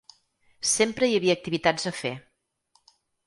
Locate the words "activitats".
1.39-1.87